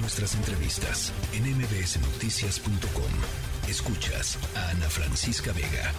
[0.00, 3.12] Nuestras entrevistas en mbsnoticias.com.
[3.68, 5.90] Escuchas a Ana Francisca Vega.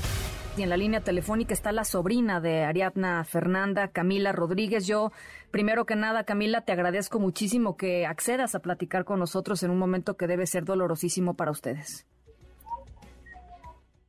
[0.57, 4.87] Y en la línea telefónica está la sobrina de Ariadna Fernanda, Camila Rodríguez.
[4.87, 5.11] Yo,
[5.51, 9.77] primero que nada, Camila, te agradezco muchísimo que accedas a platicar con nosotros en un
[9.77, 12.07] momento que debe ser dolorosísimo para ustedes.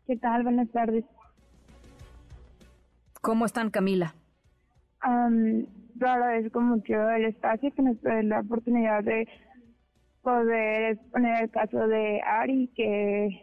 [0.07, 0.45] ¿Qué tal?
[0.45, 1.05] Buenas tardes.
[3.21, 4.15] ¿Cómo están, Camila?
[5.05, 5.67] Um,
[5.97, 9.27] yo agradezco mucho el espacio que nos da la oportunidad de
[10.23, 13.43] poder exponer el caso de Ari, que,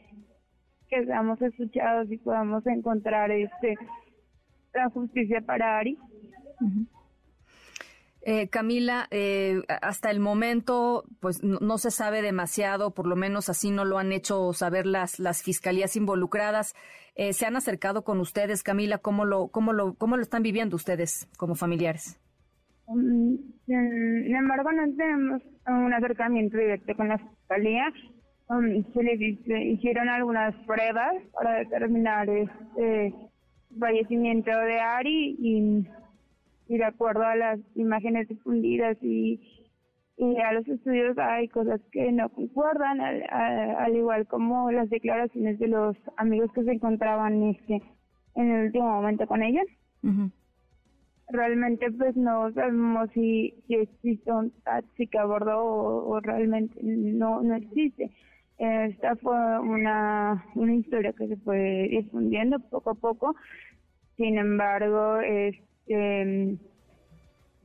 [0.90, 3.76] que seamos escuchados y podamos encontrar este
[4.74, 5.98] la justicia para Ari.
[8.22, 13.72] Eh, Camila, eh, hasta el momento, pues no, se sabe demasiado, por lo menos así
[13.72, 16.76] no lo han hecho saber las, las fiscalías involucradas.
[17.16, 18.98] Eh, ¿Se han acercado con ustedes, Camila?
[18.98, 22.20] ¿Cómo lo, cómo, lo, ¿Cómo lo están viviendo ustedes como familiares?
[22.88, 27.92] Mm, sin embargo, no tenemos un acercamiento directo con la fiscalía.
[28.50, 33.14] Um, se les hicieron algunas pruebas para determinar este
[33.78, 35.88] fallecimiento de Ari y
[36.78, 39.42] de acuerdo a las imágenes difundidas y,
[40.44, 45.96] a los estudios hay cosas que no concuerdan, al, igual como las declaraciones de los
[46.16, 47.84] amigos que se encontraban este,
[48.36, 49.62] en el último momento con ella.
[51.30, 57.56] Realmente pues no sabemos si, si existe un taxi que abordó o, realmente no, no
[57.56, 58.12] existe.
[58.58, 63.36] Esta fue una, una historia que se fue difundiendo poco a poco.
[64.16, 66.58] Sin embargo, este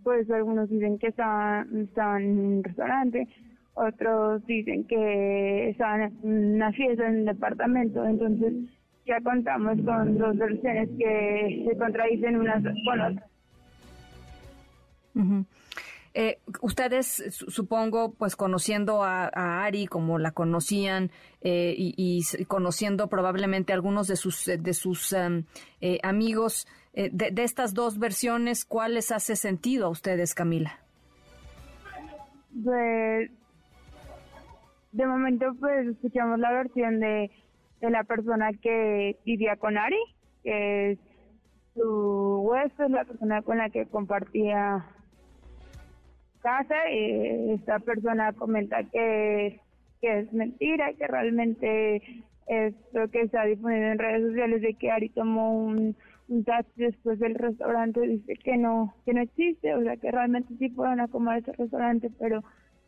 [0.02, 3.28] pues algunos dicen que estaban, en un restaurante,
[3.74, 8.52] otros dicen que estaban en una fiesta en un departamento, entonces
[9.06, 13.31] ya contamos con dos versiones que se contradicen unas con otras.
[16.14, 21.10] Eh, ustedes, supongo, pues conociendo a, Ari como la conocían
[21.40, 25.44] eh, y, conociendo probablemente algunos de sus de sus em,
[25.80, 30.78] eh, amigos de, estas dos versiones, ¿cuál les hace sentido a ustedes, Camila?
[32.62, 33.30] Pues,
[34.92, 37.30] de momento, pues escuchamos la versión de,
[37.80, 39.96] de la persona que vivía con Ari,
[40.42, 40.98] que es
[41.74, 44.84] su huésped, la persona con la que compartía
[46.42, 49.60] casa y esta persona comenta que,
[50.02, 52.02] es mentira, que realmente
[52.46, 55.96] esto que está difundido en redes sociales de que Ari tomó un,
[56.28, 56.44] un
[56.74, 61.00] después del restaurante dice que no que no existe, o sea que realmente sí fueron
[61.00, 62.42] a comer ese restaurante, pero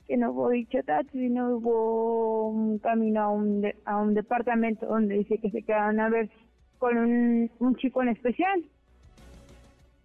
[0.08, 5.18] que no hubo dicho taxi, no hubo un camino a un, a un departamento donde
[5.18, 6.28] dice que se quedaron a ver
[6.78, 8.64] con un chico en especial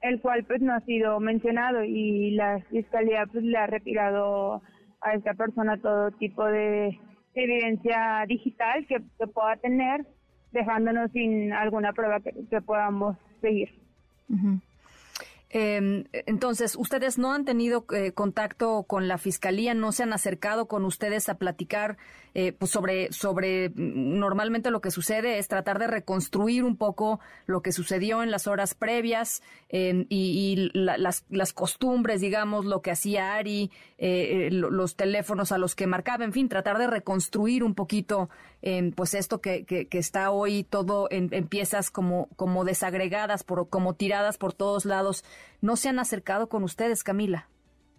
[0.01, 4.61] el cual pues no ha sido mencionado y la fiscalía pues le ha retirado
[5.01, 6.97] a esta persona todo tipo de
[7.33, 10.05] evidencia digital que, pueda tener
[10.51, 13.69] dejándonos sin alguna prueba que, podamos seguir.
[15.51, 20.67] Eh, entonces, ustedes no han tenido eh, contacto con la fiscalía, no se han acercado
[20.67, 21.97] con ustedes a platicar
[22.35, 27.19] eh, pues sobre sobre mm, normalmente lo que sucede es tratar de reconstruir un poco
[27.47, 32.91] lo que sucedió en las horas previas y, y las, las costumbres, digamos, lo que
[32.91, 37.63] hacía Ari, eh, eh, los teléfonos a los que marcaba, en fin, tratar de reconstruir
[37.63, 38.29] un poquito
[38.95, 44.37] pues esto que, que, está hoy todo en, piezas como, como desagregadas, por, como tiradas
[44.37, 45.23] por todos lados.
[45.61, 47.47] ¿No se han acercado con ustedes, Camila?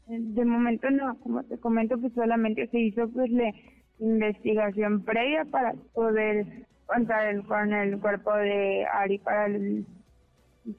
[0.06, 3.52] De momento no, como te comento, pues solamente se hizo pues la
[4.00, 9.48] investigación previa para poder contar con el cuerpo de Ari para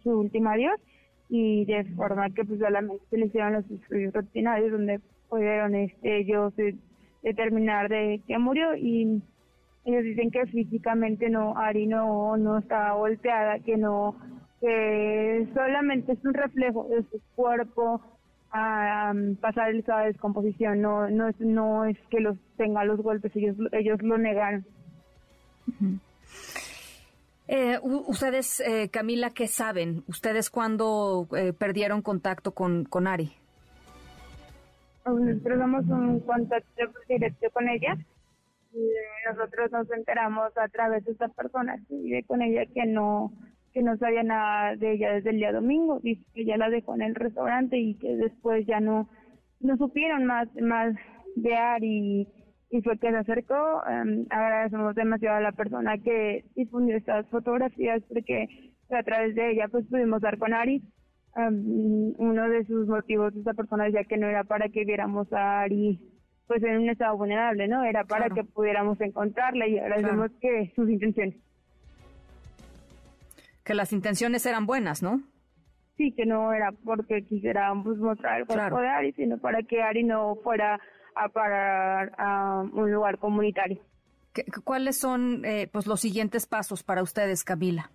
[0.04, 0.80] su último adiós
[1.30, 6.20] y de forma que pues solamente se le hicieron los estudios rutinarios donde pudieron este
[6.20, 6.76] ellos eh,
[7.24, 9.22] determinar de qué murió y
[9.86, 14.16] ellos dicen que físicamente no, Ari no, no estaba volteada, que no,
[14.62, 18.02] que solamente es un reflejo de su cuerpo
[18.52, 23.02] a pasar el estado de descomposición, no, no es, no es que los tenga los
[23.02, 24.66] golpes, ellos, ellos lo negaron.
[27.48, 30.04] Eh, ustedes, eh, Camila, ¿qué saben?
[30.08, 33.32] ¿Ustedes cuándo eh, perdieron contacto con, con Ari?
[35.06, 37.98] Nosotros damos un contacto directo con ella
[39.30, 43.32] nosotros nos enteramos a través de esta persona que vive con ella que no
[43.74, 46.96] que no sabía nada de ella desde el día domingo dice que ella la dejó
[46.96, 49.10] en el restaurante y que después ya no
[49.60, 50.96] no supieron más más
[51.36, 52.28] de Ari
[52.70, 58.02] y fue que se acercó em, agradecemos demasiado a la persona que difundió estas fotografías
[58.08, 58.48] porque
[58.90, 60.82] a través de ella pues pudimos dar con Ari
[61.36, 65.62] em, uno de sus motivos esta persona decía que no era para que viéramos a
[65.62, 66.00] Ari
[66.52, 67.82] pues en un estado vulnerable, ¿no?
[67.86, 71.38] Era para que pudiéramos encontrarla y agradecemos que sus intenciones.
[73.64, 75.22] Que las intenciones eran buenas, ¿no?
[75.98, 79.82] Sí, que no era porque quisiéramos pues, mostrar el cuerpo de Ari, sino para que
[79.82, 80.80] Ari no fuera
[81.16, 83.82] a parar a un lugar comunitario.
[84.64, 87.92] ¿Cuáles son eh, pues los siguientes pasos para ustedes, Camila?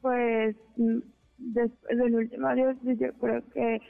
[0.00, 0.98] Pues mm,
[1.36, 3.80] después del último adiós, yo creo que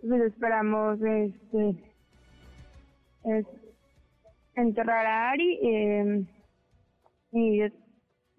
[0.00, 1.90] pues, esperamos este
[4.56, 6.26] enterrar a Ari eh,
[7.32, 7.62] y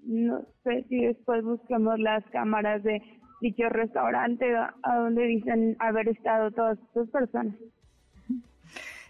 [0.04, 3.02] no sé si después busquemos las cámaras de
[3.42, 7.56] dicho restaurante a donde dicen haber estado todas estas personas.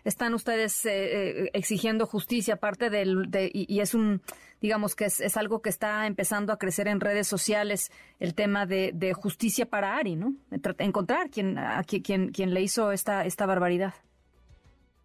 [0.04, 4.22] Están ustedes eh, eh, exigiendo justicia, aparte del, de, y, es un,
[4.60, 8.92] digamos que es, algo que está empezando a crecer en redes sociales, el tema de,
[8.96, 10.34] de justicia para Ari, ¿no?
[10.80, 13.94] Encontrar quien, a quien, quien le hizo esta, esta barbaridad.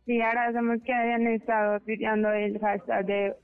[0.06, 3.34] Sí, ahora sabemos que hayan estado pidiendo el hashtag de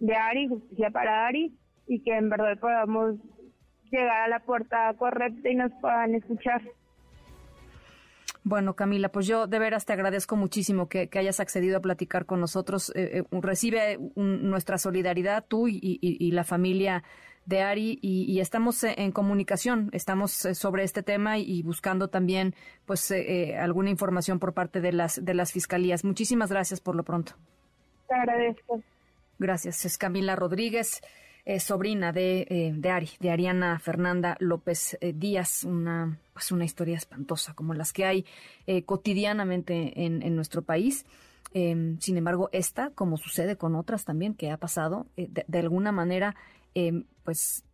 [0.00, 1.54] de Ari, justicia para Ari,
[1.86, 3.16] y que en verdad podamos
[3.90, 6.62] llegar a la puerta correcta y nos puedan escuchar.
[8.42, 12.40] Bueno, Camila, pues yo de veras te agradezco muchísimo que, hayas accedido a platicar con
[12.40, 12.90] nosotros.
[12.96, 17.02] Eh, eh, recibe nuestra solidaridad tú y, la familia
[17.44, 22.54] de Ari y, estamos en comunicación, estamos sobre este tema y buscando también
[22.86, 26.02] pues eh, alguna información por parte de las de las fiscalías.
[26.04, 27.32] Muchísimas gracias por lo pronto.
[28.08, 28.80] Te agradezco.
[29.40, 29.86] Gracias.
[29.86, 31.00] Es Camila Rodríguez,
[31.60, 36.98] sobrina de, eh, de, Ari, de Ariana Fernanda López eh, Díaz, una, pues una historia
[36.98, 38.26] espantosa como las que hay
[38.66, 41.06] eh, cotidianamente en, en, nuestro país.
[41.54, 46.36] Em, sin embargo, esta, como sucede con otras también que ha pasado, de, alguna manera,
[46.74, 47.64] em, pues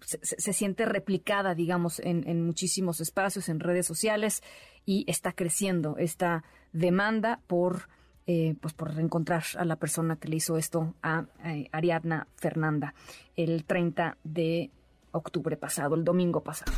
[0.00, 4.42] se, se, siente replicada, digamos, en, en, muchísimos espacios, en redes sociales,
[4.86, 7.88] y está creciendo esta demanda por
[8.26, 12.94] eh, pues por reencontrar a la persona que le hizo esto a eh, Ariadna Fernanda
[13.36, 14.70] el 30 de
[15.12, 16.72] octubre pasado, el domingo pasado.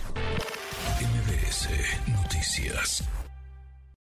[1.00, 1.68] MBS
[2.22, 3.04] Noticias.